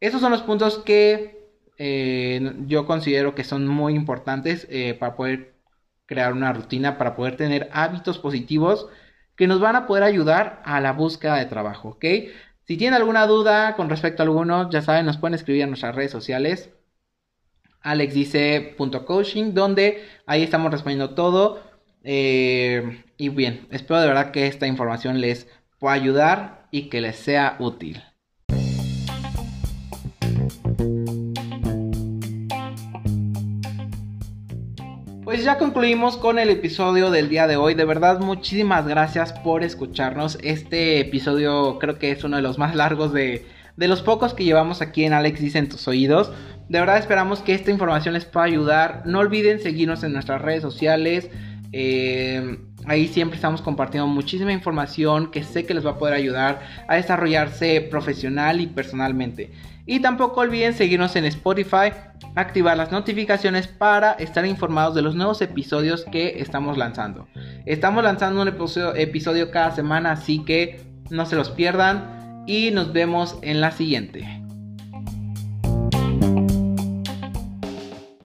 esos 0.00 0.20
son 0.20 0.32
los 0.32 0.42
puntos 0.42 0.78
que 0.78 1.38
eh, 1.78 2.54
yo 2.66 2.86
considero 2.86 3.34
que 3.34 3.44
son 3.44 3.68
muy 3.68 3.94
importantes 3.94 4.66
para 4.98 5.14
poder 5.16 5.58
crear 6.08 6.32
una 6.32 6.52
rutina 6.52 6.98
para 6.98 7.14
poder 7.14 7.36
tener 7.36 7.68
hábitos 7.72 8.18
positivos 8.18 8.88
que 9.36 9.46
nos 9.46 9.60
van 9.60 9.76
a 9.76 9.86
poder 9.86 10.02
ayudar 10.02 10.62
a 10.64 10.80
la 10.80 10.92
búsqueda 10.92 11.36
de 11.36 11.46
trabajo, 11.46 11.90
¿ok? 11.90 12.04
Si 12.66 12.76
tienen 12.76 12.94
alguna 12.94 13.26
duda 13.26 13.76
con 13.76 13.88
respecto 13.88 14.22
a 14.22 14.26
alguno, 14.26 14.70
ya 14.70 14.82
saben, 14.82 15.06
nos 15.06 15.18
pueden 15.18 15.34
escribir 15.34 15.62
en 15.62 15.70
nuestras 15.70 15.94
redes 15.94 16.10
sociales, 16.10 16.70
alexdice.coaching, 17.82 19.54
donde 19.54 20.04
ahí 20.26 20.42
estamos 20.42 20.72
respondiendo 20.72 21.14
todo. 21.14 21.62
Eh, 22.02 23.04
y 23.18 23.28
bien, 23.30 23.66
espero 23.70 24.00
de 24.00 24.06
verdad 24.06 24.30
que 24.30 24.46
esta 24.46 24.68
información 24.68 25.20
les 25.20 25.48
pueda 25.80 25.94
ayudar 25.94 26.68
y 26.70 26.88
que 26.88 27.00
les 27.00 27.16
sea 27.16 27.56
útil. 27.58 28.00
Pues 35.24 35.44
ya 35.44 35.58
concluimos 35.58 36.16
con 36.16 36.38
el 36.38 36.48
episodio 36.48 37.10
del 37.10 37.28
día 37.28 37.46
de 37.48 37.56
hoy. 37.56 37.74
De 37.74 37.84
verdad, 37.84 38.20
muchísimas 38.20 38.86
gracias 38.86 39.32
por 39.32 39.62
escucharnos. 39.62 40.38
Este 40.42 41.00
episodio 41.00 41.78
creo 41.78 41.98
que 41.98 42.12
es 42.12 42.24
uno 42.24 42.36
de 42.36 42.42
los 42.42 42.56
más 42.56 42.74
largos 42.74 43.12
de, 43.12 43.44
los 43.76 44.00
pocos 44.00 44.32
que 44.32 44.44
llevamos 44.44 44.80
aquí 44.80 45.04
en 45.04 45.12
Alex 45.12 45.40
Dice 45.40 45.58
en 45.58 45.68
tus 45.68 45.86
oídos. 45.88 46.32
De 46.68 46.80
verdad 46.80 46.98
esperamos 46.98 47.40
que 47.40 47.54
esta 47.54 47.70
información 47.70 48.14
les 48.14 48.24
pueda 48.24 48.46
ayudar. 48.46 49.02
No 49.06 49.18
olviden 49.18 49.60
seguirnos 49.60 50.02
en 50.04 50.12
nuestras 50.12 50.40
redes 50.40 50.62
sociales. 50.62 51.30
Eh, 51.72 52.67
ahí 52.88 53.06
siempre 53.06 53.36
estamos 53.36 53.62
compartiendo 53.62 54.06
muchísima 54.06 54.52
información 54.52 55.30
que 55.30 55.44
sé 55.44 55.64
que 55.64 55.74
les 55.74 55.86
va 55.86 55.92
a 55.92 55.98
poder 55.98 56.14
ayudar 56.14 56.60
a 56.88 56.96
desarrollarse 56.96 57.82
profesional 57.82 58.60
y 58.60 58.66
personalmente. 58.66 59.52
Y 59.86 60.00
tampoco 60.00 60.40
olviden 60.40 60.74
seguirnos 60.74 61.14
en 61.16 61.24
Spotify, 61.26 61.92
activar 62.34 62.76
las 62.76 62.90
notificaciones 62.90 63.68
para 63.68 64.12
estar 64.12 64.44
informados 64.44 64.94
de 64.94 65.02
los 65.02 65.14
nuevos 65.14 65.40
episodios 65.40 66.04
que 66.10 66.40
estamos 66.40 66.76
lanzando. 66.76 67.28
Estamos 67.64 68.02
lanzando 68.02 68.42
un 68.42 68.48
episodio, 68.48 69.50
cada 69.50 69.70
semana, 69.74 70.12
así 70.12 70.44
que 70.44 70.80
no 71.10 71.24
se 71.26 71.36
los 71.36 71.50
pierdan 71.50 72.44
y 72.46 72.70
nos 72.70 72.92
vemos 72.92 73.38
en 73.42 73.60
la 73.60 73.70
siguiente. 73.70 74.37